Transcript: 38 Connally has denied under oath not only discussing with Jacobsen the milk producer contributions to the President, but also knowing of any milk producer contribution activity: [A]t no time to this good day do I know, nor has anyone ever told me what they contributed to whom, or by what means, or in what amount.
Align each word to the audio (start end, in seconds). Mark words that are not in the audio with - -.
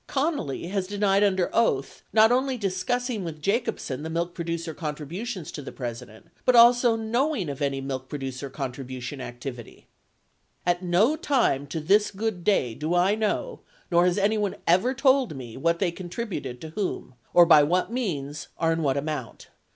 38 0.07 0.33
Connally 0.33 0.69
has 0.71 0.87
denied 0.87 1.23
under 1.23 1.51
oath 1.53 2.01
not 2.11 2.31
only 2.31 2.57
discussing 2.57 3.23
with 3.23 3.39
Jacobsen 3.39 4.01
the 4.01 4.09
milk 4.09 4.33
producer 4.33 4.73
contributions 4.73 5.51
to 5.51 5.61
the 5.61 5.71
President, 5.71 6.29
but 6.43 6.55
also 6.55 6.95
knowing 6.95 7.49
of 7.49 7.61
any 7.61 7.81
milk 7.81 8.09
producer 8.09 8.49
contribution 8.49 9.21
activity: 9.21 9.85
[A]t 10.65 10.81
no 10.83 11.15
time 11.15 11.67
to 11.67 11.79
this 11.79 12.09
good 12.09 12.43
day 12.43 12.73
do 12.73 12.95
I 12.95 13.13
know, 13.13 13.59
nor 13.91 14.07
has 14.07 14.17
anyone 14.17 14.55
ever 14.65 14.95
told 14.95 15.35
me 15.35 15.55
what 15.55 15.77
they 15.77 15.91
contributed 15.91 16.59
to 16.61 16.69
whom, 16.69 17.13
or 17.31 17.45
by 17.45 17.61
what 17.61 17.91
means, 17.91 18.47
or 18.57 18.71
in 18.71 18.81
what 18.81 18.97
amount. 18.97 19.49